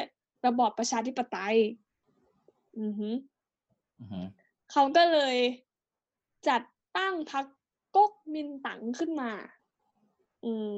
[0.47, 1.57] ระบอบประชาธิปไตย
[2.79, 3.13] อือหือ
[3.99, 4.19] อือฮึ
[4.79, 5.37] เขาก็เลย
[6.47, 6.61] จัด
[6.97, 7.45] ตั้งพรรค
[7.95, 9.31] ก๊กมินตั๋งขึ้นมา
[10.45, 10.71] อืม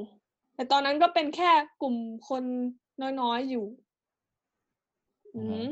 [0.54, 1.96] แต่ตอนนั้นก็เป็นแค่กลุ่ม
[2.30, 2.44] คน
[3.22, 3.66] น้อยๆอยู่
[5.36, 5.64] อืม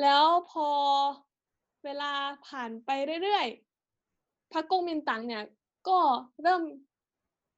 [0.00, 0.68] แล้วพอ
[1.84, 2.12] เวลา
[2.46, 2.90] ผ่านไป
[3.22, 5.44] เรื่อยๆพรรคก๊กมินตั๋งเนี่ย
[5.88, 5.98] ก็
[6.42, 6.62] เริ่ม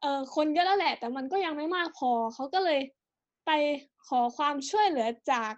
[0.01, 2.81] เอ่อ คนเยอะแล้วแหละ แต่มันก็ยังไม่มากพอ เขาก็เลย
[3.47, 3.51] ไป
[4.09, 5.53] ขอความช่วยเหลือจาก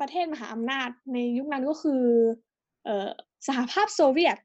[0.00, 2.02] ประเทศมหาอำนาจในยุคนั้นก็คือ
[2.84, 3.08] เอ่อ
[3.46, 4.36] สหภาพโซเวียต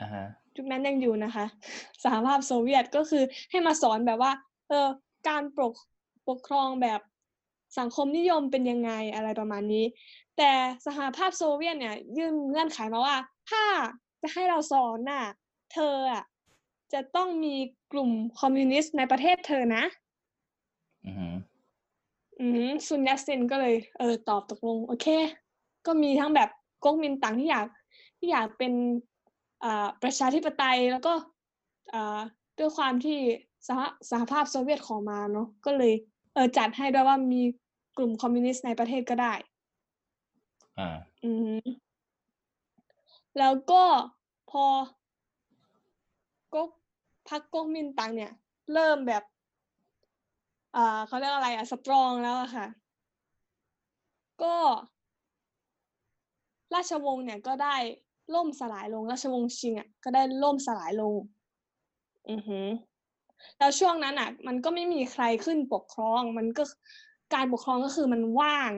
[0.00, 1.46] อ่าฮะยุคนั้นยังอยู่นะคะ
[2.04, 4.32] สหภาพโซเวียตก็คือให้มาสอนแบบว่า
[4.68, 4.88] เออ
[5.28, 5.72] การปก
[6.28, 7.00] ปกครองแบบ
[7.78, 9.84] สังคมนิยมเป็นยังไงอะไรประมาณนี้
[10.36, 10.52] แต่
[10.86, 13.16] สหภาพโซเวียตเนี่ย ยื่นเงื่อนไขมาว่า
[13.50, 13.64] ถ้า
[14.22, 15.24] จะให้เราสอนน่ะ
[15.72, 16.24] เธออะ
[16.92, 17.54] จะต้องมี
[17.92, 18.10] กลุ่ม
[18.40, 19.84] คอมมิวนิสต์ในประเทศเธอนะ
[22.40, 25.06] อือฮึอืมซุนยัตเซนก็เลยเออตอบตกลง โอเค
[25.86, 26.48] ก็มีทั้งแบบ
[26.84, 27.66] ก๊กมินตั๋งที่อยาก
[28.18, 28.72] ที่อยากเป็น
[29.64, 31.12] อ่าประชาธิปไตยแล้วก็
[31.92, 32.20] อ่า
[32.58, 33.18] ด้วยความที่
[33.66, 35.92] สหสหภาพโซเวียตขอมาเนาะก็เลย
[36.34, 37.42] เออจัดให้ด้วยว่ามี
[37.96, 39.32] กลุ่มคอมมิวนิสต์ในประเทศก็ได้
[40.78, 40.88] อ่า
[41.24, 41.60] อืม
[43.38, 43.82] แล้วก็
[44.50, 44.64] พอ
[46.54, 46.70] ก๊ก
[47.28, 48.32] พรรคก๊กมินตั๋งเนี่ย
[48.72, 49.22] เริ่มแบบ
[50.74, 52.66] อ่าเขาเรียกอะไรอะสตรองแล้วอะค่ะ
[54.42, 54.54] ก็
[56.74, 57.76] ราชวงศ์เนี่ยก็ได้
[58.34, 61.14] ล่มสลายลง ราชวงศ์ชิงอะก็ได้ล่มสลายลง
[62.30, 62.68] อือหือ
[63.58, 66.64] แล้วช่วงนั้นอะ มันก็ไม่มีใครขึ้นปกครอง มันก็
[67.34, 68.72] การปกครองก็คือมันว่าง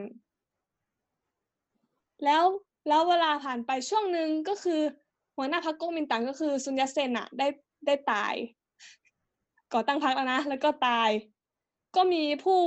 [2.25, 2.45] แล้ว
[2.89, 4.81] แล้วเวลาผ่านไปช่วงหนึ่งก็คือ
[5.37, 7.47] หัวหน้าพรรคก๊กมินตั๋งก็คือซุนยัตเซนอะ ได้
[7.87, 8.35] ได้ตาย
[9.73, 11.11] ก่อตั้งพรรคแล้วนะแล้วก็ตาย
[11.97, 12.61] ก็มีผู้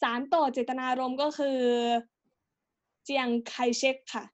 [0.00, 1.58] สารต่อเจตนารมณ์ก็คือ
[3.04, 4.24] เจียงไคเชกค่ะ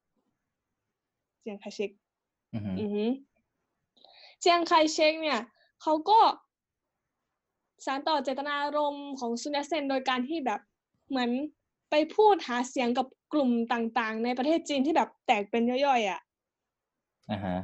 [1.41, 1.91] เจียงไคเชก
[2.55, 3.11] อือฮึอือหือ
[4.41, 5.41] เจียงไคเชกเนี่ย
[5.83, 6.21] เขาก็
[7.85, 10.61] สารต่อเจตนารมณ์ของซุนยัตเซนโดยการที่แบบ
[11.09, 11.31] เหมือน
[11.91, 16.21] ไปพูดหาเสียงกับกลุ่มต่างๆ ในประเทศจีนที่แบบแตกเป็นย่อยๆอะ
[17.31, 17.57] อ่าฮะ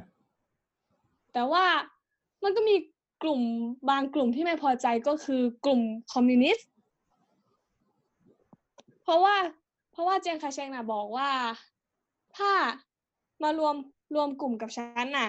[1.33, 1.65] แต่ว่า
[2.45, 2.75] มันก็มี
[3.23, 3.41] กลุ่ม
[3.91, 5.81] บางกลุ่มที่ไม่พอใจก็คือกลุ่ม
[6.13, 6.69] คอมมิวนิสต์
[9.03, 9.37] เพราะว่า
[9.93, 11.31] เพราะว่าเจียงไคเชกน่ะบอกว่า
[12.37, 12.53] ถ้า
[13.43, 13.75] มารวม
[14.15, 15.29] รวมกลุ่มกับฉันน่ะ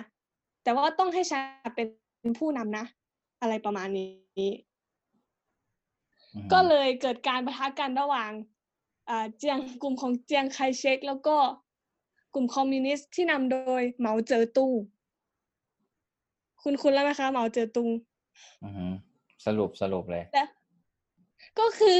[0.64, 1.42] แต่ว่าต้องให้ฉัน
[1.76, 2.86] เป็นผู้นำนะ
[3.42, 8.32] อะไรประมาณนี้อือฮึก็เลยเกิดการประทะกันระหว่าง
[9.10, 11.36] อ่าเจียงกลุ่มของเจียงไคเชกแล้วก็
[12.34, 14.74] กลุ่มคอมมิวนิสต์ที่นำโดยเหมาเจ๋อตุง
[16.64, 17.90] คุณคุณแล้วไหมคะเหมาเจ๋อตุง
[18.64, 18.86] อือฮึ
[19.46, 20.46] สรุปสรุปเลยและ
[21.60, 21.98] ก็คือ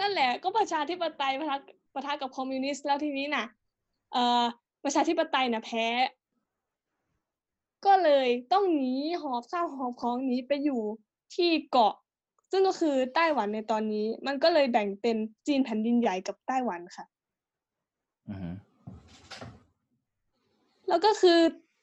[0.00, 1.56] นั่นแหละ ก็ประชาธิปไตยประทะ
[1.94, 3.44] ประทะกับคอมมิวนิสต์แล้วทีนี้น่ะ
[4.12, 4.44] เอ่อ
[4.84, 5.86] ประชาธิปไตยน่ะแพ้
[7.86, 10.82] ก็เลยต้องหนีหอบข้าวหอบของหนีไปอยู่
[11.34, 11.94] ที่เกาะ
[12.50, 15.16] ซึ่งก็คือไต้หวันในตอนนี้ มันก็เลยแบ่งเป็น
[15.46, 17.04] จีนแผ่นดินใหญ่กับไต้หวันค่ะ
[18.28, 18.50] อือฮึ
[20.88, 21.38] แล้วก็คือ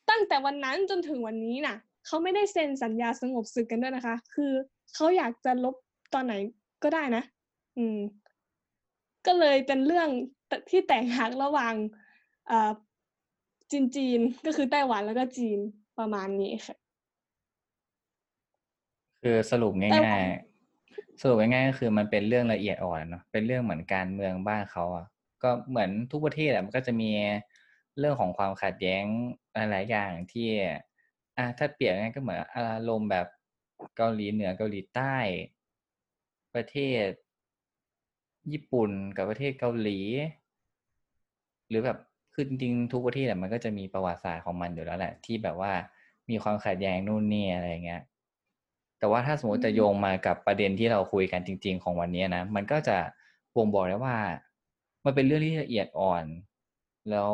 [0.10, 4.52] ตั้งแต่วันนั้นจนถึงวันนี้น่ะ เขาไม่ได้เซ็นสัญญาสงบศึกกันด้วยนะคะ คือ
[4.96, 5.76] เขาอยากจะลบ
[6.14, 6.34] ตอนไหน
[6.84, 7.24] ก็ได้นะ
[7.78, 8.00] อืม
[9.26, 10.10] ก็เลยเป็นเรื่อง
[10.70, 11.76] ที่แตกหักระหว่าง
[12.48, 12.72] เอ่อ
[13.72, 15.60] จีนจีนก็คือไต้หวันแล้วก็จีน
[16.00, 16.76] ประมาณนี้ค่ะ
[19.24, 25.06] คือสรุปไต้หวัง่านยๆสรุปง่ายๆก็คือมันเป็นเรื่องละเอียดอ่อนเนาะเป็นเรื่องเหมือนการเมืองบ้านเขาอะ
[25.44, 27.12] ก็เหมือนทุกประเทศอะมันก็จะมี
[28.00, 29.04] เรื่องของความขัดแย้ง
[29.56, 30.50] หลายๆอย่างที่
[31.38, 33.28] อะถ้าเปรียบง่ายก็เหมือนอารมณ์แบบ
[33.98, 35.16] เกาหลีเหนือเกาหลีใต้
[36.56, 37.08] ประเทศ
[38.52, 40.00] ญี่ปุ่นกับประเทศเกาหลี
[41.70, 41.98] หรือแบบ
[42.34, 45.72] คือจริงทุกประเทศอะมันก็จะมีประวัติศาสตร์ของมันอยู่แล้วแหละ ที่แบบว่า
[46.30, 48.02] มีความขัดแย้งนู่นนี่อะไรเงี้ย
[49.00, 52.98] แต่ว่าถ้าสมมติจะโยงมากับประเด็นที่เราคุยกันจริง ๆ ของวันนี้นะมันก็จะ
[53.56, 54.18] บ่งบอกได้ว่า
[55.06, 56.26] มันเป็นเรื่องที่ละเอียดอ่อน
[57.10, 57.34] แล้ว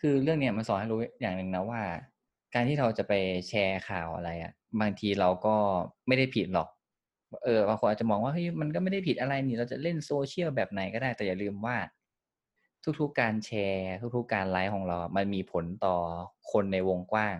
[0.00, 1.82] คือเรื่องเนี้ยมันสอนให้รู้อย่างหนึ่งนะว่า
[2.54, 3.12] การที่เราจะไป
[3.48, 5.54] แชร์ข่าวอะไรอะบางทีเราก็
[6.06, 6.68] ไม่ได้ผิดหรอก
[7.44, 11.76] เออบางคนอาจจะมองว่าเฮ้ยมันก็ไม่ได้ผิดอะไรนี่ เราจะเล่นโซเชียลแบบไหนก็ได้แต่อย่าลืมว่า
[13.00, 15.96] ทุกๆการแชร์ ทุกๆการไลฟ์ของเรา มันมีผลต่อ
[16.52, 17.36] คนในวงกว้าง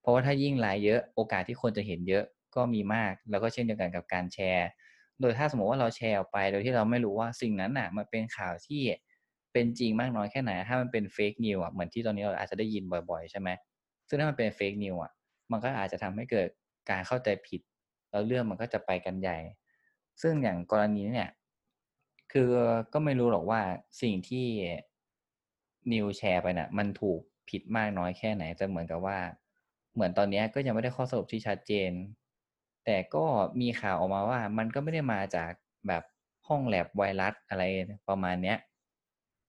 [0.00, 2.24] เพราะว่าถ้ายิ่งไลฟ์เยอะโอกาสที่คนจะเห็นเยอะ
[2.56, 4.68] ก็มีมาก แล้วก็เช่นเดียวกันกับการแชร์
[5.20, 8.82] โดยถ้าสมมติว่าเราแชร์ออกไป โดยที่เราไม่รู้ว่าสิ่งนั้นน่ะ มันเป็นข่าวที่
[9.56, 13.48] เป็นจริงมากน้อยแค่ไหน ถ้ามันเป็น fake news อะเหมือนที่ตอนนี้เราอาจจะได้ยินบ่อยๆ ใช่ไหม
[14.08, 15.12] ซึ่งถ้ามันเป็นเฟกนิวอะ
[15.52, 16.48] มันก็อาจจะทำให้เกิด
[16.90, 17.60] การเข้าใจผิด
[18.10, 19.38] แล้วเรื่องมันก็จะไปกันใหญ่
[20.22, 21.30] ซึ่งอย่างกรณีนี้เนี่ย
[22.32, 22.50] คือ
[22.92, 23.60] ก็ไม่รู้หรอกว่า
[24.00, 24.46] สิ่งที่
[25.92, 29.18] นิวแชร์ไปน่ะ มันถูกผิดมากน้อยแค่ไหนแต่เหมือนกับว่า
[29.94, 31.90] เหมือนตอนนี้ก็ยังไม่ได้ข้อสรุปที่ชัดเจน
[32.84, 33.24] แต่ก็
[33.60, 35.52] มีข่าวออกมาว่า มันก็ไม่ได้มาจาก
[35.88, 36.02] แบบ
[36.48, 37.62] ห้องแลบไวรัสอะไร
[38.08, 38.58] ประมาณเนี้ย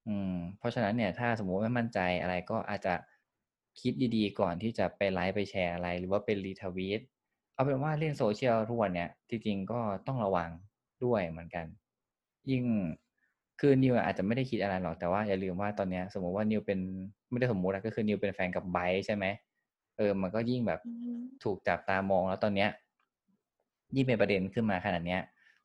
[0.08, 2.94] อืมเพราะฉะนั้นเนี่ยถ้าสมมุติไม่มั่นใจอะไรก็อาจจะ
[3.82, 7.02] คิดดีๆ ก่อนที่จะไปไลฟ์ไปแชร์อะไร หรือว่าเป็น retweet
[7.54, 10.50] เอาเป็นว่าเล่นโซเชียลทุกวันเนี่ยจริงๆก็ต้องระวัง
[11.04, 11.66] ด้วยเหมือนกัน
[12.52, 12.64] ยิ่ง
[13.60, 16.80] คือนิวอาจจะไม่ได้คิดอะไรหรอกแต่ว่าอย่าลืมว่าตอนเนี้ย สมมุติว่านิวเป็น
[17.30, 19.26] ไม่ได้สมมุตินะก็คือนิวเป็นแฟนกับไบร์ทใช่ไหม
[19.98, 22.70] เออ มันก็ยิ่งแบบอืมถูกจับตามองแล้วตอนเนี้ย
[23.96, 25.22] ยิ่งเป็นประเด็นขึ้นมาขนาดเนี้ย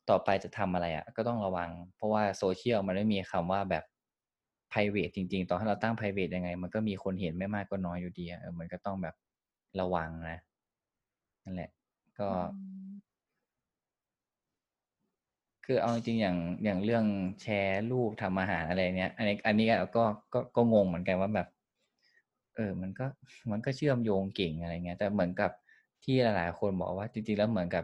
[0.09, 3.83] ต่อไปจะทำอะไรอะ่ะ ก็ต้องระวัง เพราะว่าโซเชียลมันไม่มีคำว่าแบบ
[4.73, 9.15] private จริง ๆตอนให้เราตั้ง private ยังไง มันก็มีคนเห็นไม่มากก็น้อยอยู่ดีอะเออมันก็ต้องแบบ
[9.79, 10.39] ระวังนะ
[11.43, 11.69] นั่นแหละ
[12.19, 12.29] ก็
[15.65, 17.05] คือเอาจริงๆอย่างอย่างเรื่อง
[17.41, 21.47] แชร์รูปทำอาหารอะไรเนี้ย อันนี้ อันนี้ก็ก็ก็งงเหมือนกันว่าแบบ
[22.55, 23.05] เออ มันก็
[23.51, 25.51] มันก็เชื่อมโยงเก่งอะไรเงี้ย แต่เหมือนกับ
[26.03, 27.83] ที่หลาย ๆ คนบอกว่าจริง ๆ แล้วเหมือนกับ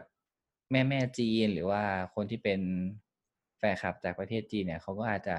[0.70, 1.82] แม่แม่จีนหรือว่า
[2.14, 2.60] คนที่เป็น
[3.58, 5.36] แฟนคลับจากประเทศจีนเนี่ยเขาก็อาจจะ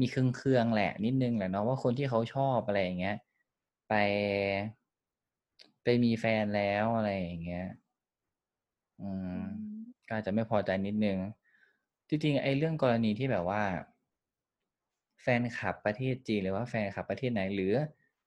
[0.00, 3.16] มีเครื่องเครื่องๆแหละนิดนึงแหละเนาะว่าคนที่เขาชอบอะไรอย่างเงี้ย
[3.88, 3.92] ไป
[5.82, 7.66] ไปมีแฟนแล้วอะไรอย่างเงี้ย
[9.00, 9.38] อืม
[10.06, 11.18] ก็อาจจะไม่พอใจนิดนึง
[12.08, 13.62] จริงๆไอ้เรื่องกรณีที่แบบว่า
[15.22, 17.74] แฟนคลับประเทศจีนหรือว่าแฟนคลับประเทศไหน หรือ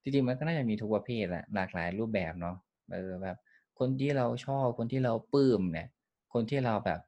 [0.01, 2.55] จริงๆมันก็น่าจะมีทุกประเภทแหละหลากหลายรูปแบบเนาะ
[2.93, 3.38] เออแบบ
[3.79, 5.88] คนที่เราชอบคนที่เราปลื้มเนี่ย
[6.34, 6.99] คนที่เราแบบ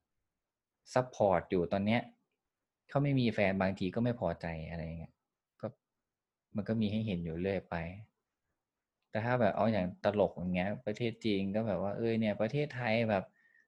[0.93, 2.01] support อยู่ตอนเนี้ย
[2.93, 5.13] เขาไม่มีแฟนบางทีก็ไม่พอใจอะไรเงี้ย
[5.61, 5.67] ก็
[6.55, 7.75] มันก็มีให้เห็นอยู่เรื่อยไป
[9.09, 13.23] แต่ถ้าแบบเอาอย่างตลกอย่างเงี้ย ประเทศจีนก็แบบว่าเออเนี่ย ประเทศไทยแบบ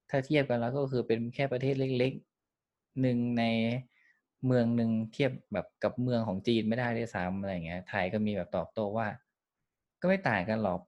[0.10, 3.44] ถ้าเทียบกันแล้วก็คือเป็นแค่ประเทศเล็กๆหนึ่งใน
[4.46, 9.08] เมืองหนึ่งเทียบแบบกับเมืองของจีนไม่ได้ด้วยซ้ำอะไรเงี้ยไทยก็มีแบบตอบโต้ว่า
[10.02, 10.80] ก็ไม่ต่างกันหรอก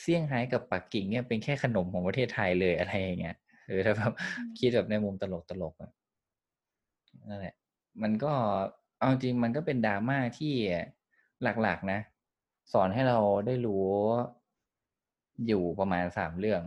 [0.00, 4.12] เซี่ยงไฮ้กับปักกิ่งเนี่ยเป็นแค่ขนมของประเทศไทยเลยอะไรอย่างเงี้ยเออถ้าแบบ
[4.58, 5.90] คิดแบบในมุมตลกตลกๆอะ
[7.28, 7.54] นั่นแหละ
[8.02, 8.32] มันก็
[8.98, 10.54] เอาจริงมันก็เป็นดราม่าที่
[11.62, 12.00] หลักๆนะ
[12.72, 13.88] สอนให้เราได้รู้
[15.46, 16.62] อยู่ประมาณสามเรื่อง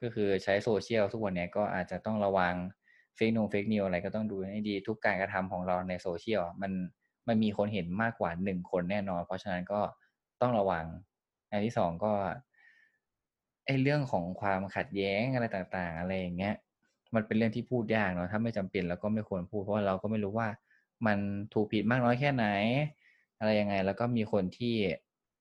[0.00, 2.54] ก็คือใช้โซเชียลทุกวันเนี้ยก็อาจจะต้องระวัง
[3.16, 6.72] fake นง fake news อะไรก็ต้องดูให้ดีทุกการกระทำของเราในโซเชียลมัน
[7.28, 9.80] มันมีคนเห็นมากกว่าหนึ่งคนแน่นอน เพราะฉะนั้นก็
[10.40, 10.84] ต้องระวัง
[11.50, 12.12] อันที่สองก็
[13.66, 16.54] ไอเรื่องของความขัดแย้งอะไรต่าง ๆ อะไรอย่างเงี้ย
[17.14, 20.48] มันเป็นเรื่องที่พูดยากเนาะถ้าไม่จำเป็นเราก็ไม่ควรพูดเพราะเราก็ไม่รู้ว่า
[21.06, 21.18] มัน
[21.54, 22.46] ถูกผิดมากน้อยแค่ไหน
[23.38, 24.74] อะไรยังไง แล้วก็มีคนที่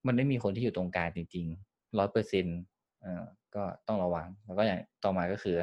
[0.07, 2.59] มันไม่มีคนที่อยู่ตรงกลางจริงๆร้อยเปอร์เซ็นต์
[3.55, 5.57] ก็ต้องระวัง แล้วก็อย่างต่อมาก็คือ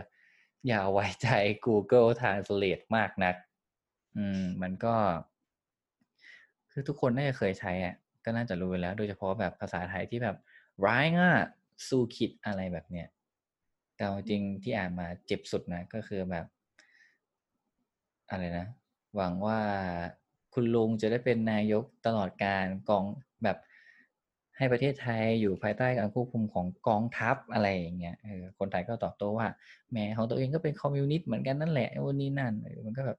[0.66, 1.29] อย่าไว้ใจ
[1.66, 3.35] Google Translate มากนัก
[4.16, 4.94] อืม มันก็
[6.73, 7.94] คือทุกคนน่าจะเคยใช้อะ
[8.25, 10.37] ก็น่าจะรู้แล้ว โดยเฉพาะแบบภาษาไทยที่แบบ
[10.87, 11.31] ร้ายง่ะ
[11.88, 13.09] สู้คิดอะไรแบบเนี้ย
[14.00, 16.46] แต่จริงที่อ่านมาเจ็บสุดนะก็คือแบบ
[18.30, 18.66] อะไรนะ
[19.16, 19.60] หวังว่า
[20.54, 23.04] คุณลุงจะได้เป็นนายกตลอดการกอง
[23.44, 23.56] แบบ
[24.56, 29.48] ให้ประเทศไทยอยู่ภายใต้การควบคุมของกองทัพอะไรอย่างเงี้ยเออคนไทยก็ตอบโต้ว่า
[29.90, 32.54] แหมของตัวเองก็เป็นคอมมิวนิสต์เหมือนกันนั่นแหละวันนี้นั่น
[32.86, 33.18] มันก็แบบ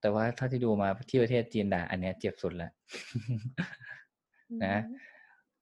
[0.00, 2.72] แต่ว่าเท่าที่ดูมาที่ประเทศจีนด่าอันเนี้ยเจ็บสุดแล้ว
[4.64, 4.76] นะ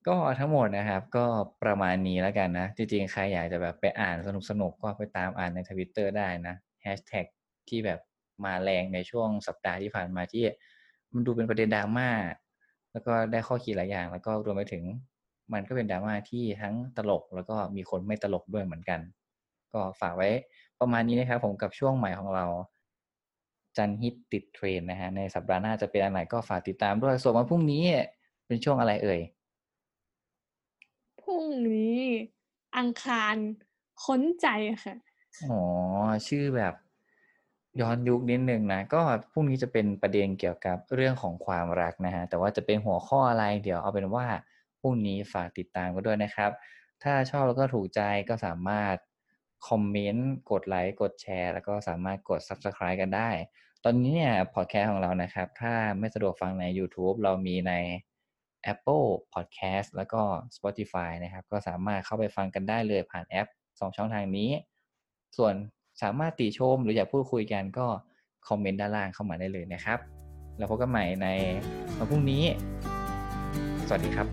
[0.08, 1.26] ก็ทั้งหมดนะครับ ก็
[1.62, 4.16] ประมาณนี้แล้วกันนะ จริงๆ ใครอยากจะแบบไปอ่าน
[4.50, 7.26] สนุกๆก็ไปตามอ่านในทวิตเตอร์ได้นะแฮชแท็ก
[7.68, 8.00] ที่แบบ
[8.44, 10.44] มาแรงในช่วงสัปดาห์ที่ผ่านมาที่
[11.12, 12.10] มันดูเป็นประเด็นดราม่า
[12.92, 14.84] แล้วก็ได้ข้อคิดหลายอย่าง แล้วก็รวมไปถึง
[15.52, 19.00] มันก็เป็นดราม่าที่ทั้งตลกแล้วก็มีคนไม่ตลกด้วยเหมือนกัน
[19.72, 20.28] ก็ฝากไว้
[20.80, 22.44] ประมาณนี้นะครับผมกับช่วงใหม่ของเรา
[23.76, 27.82] จันฮิตติดเทรนนะฮะในสัปดาห์หน้าจะเป็นอะไรก็ฝากติดตามด้วยส่วนวันพรุ่งนี้
[28.46, 29.20] เป็นช่วงอะไรเอ่ย
[31.70, 31.98] นี้
[32.76, 33.34] อังคาร
[34.04, 34.46] ค้นใจ
[34.84, 34.94] ค่ะ
[35.50, 35.60] อ๋อ
[36.28, 36.74] ชื่อแบบ
[37.80, 39.00] ย้อนยุคนิดหนึ่งนะ ก็
[39.32, 44.26] พรุ่งนี้จะเป็นประเด็นเกี่ยวกับเรื่องของความรักนะฮะ แต่ว่าจะเป็นหัวข้ออะไร เดี๋ยวเอาเป็นว่า
[44.80, 46.50] พรุ่งนี้ฝากติดตามกันด้วยนะครับ
[47.02, 48.96] ถ้าชอบแล้วก็ถูกใจก็สามารถ
[49.68, 53.30] คอมเมนต์ กดไลค์ กดแชร์ แล้วก็สามารถกด Subscribe กันได้
[53.84, 57.72] ตอนนี้เนี่ยพอดแคสต์ของเรานะครับ ถ้าไม่สะดวกฟังในยูทูบเรามีใน
[58.72, 60.22] Apple Podcast แล้วก็
[60.56, 64.50] Spotify นะครับ ก็สามารถเข้าไปฟังกันได้เลยผ่านแอป 2 ช่องทางนี้
[65.36, 65.54] ส่วน
[66.02, 67.86] สามารถติชมหรืออยากพูดคุยกันก็
[68.48, 69.98] คอมเมนต์ด้านล่างเข้ามาได้เลยนะครับ
[70.58, 71.28] แล้วพบกันใหม่ใน
[71.96, 72.42] วันพรุ่งนี้
[73.88, 74.26] สวัสดีครับ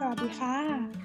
[0.00, 1.03] สวัสดีค่ะ